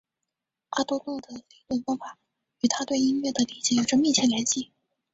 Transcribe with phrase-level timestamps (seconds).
[0.69, 2.17] 阿多诺的理论方法
[2.61, 4.71] 与他对音乐的理解有着密切联系。